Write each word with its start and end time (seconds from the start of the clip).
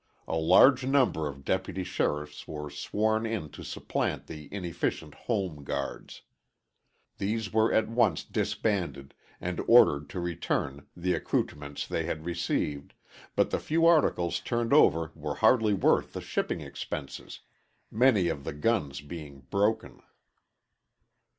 A 0.27 0.35
large 0.35 0.83
number 0.83 1.27
of 1.27 1.45
deputy 1.45 1.83
sheriffs 1.83 2.47
were 2.47 2.71
sworn 2.71 3.27
in 3.27 3.51
to 3.51 3.63
supplant 3.63 4.25
the 4.25 4.51
inefficient 4.51 5.13
Home 5.29 5.63
Guards. 5.63 6.23
These 7.19 7.53
were 7.53 7.71
at 7.71 7.87
once 7.87 8.23
disbanded 8.23 9.13
and 9.39 9.61
ordered 9.67 10.09
to 10.09 10.19
return 10.19 10.87
the 10.97 11.13
accoutrements 11.13 11.85
they 11.85 12.05
had 12.05 12.25
received, 12.25 12.95
but 13.35 13.51
the 13.51 13.59
few 13.59 13.85
articles 13.85 14.39
turned 14.39 14.73
over 14.73 15.11
were 15.13 15.35
hardly 15.35 15.75
worth 15.75 16.13
the 16.13 16.21
shipping 16.21 16.61
expenses, 16.61 17.41
many 17.91 18.27
of 18.27 18.43
the 18.43 18.53
guns 18.53 19.01
being 19.01 19.41
broken. 19.51 20.01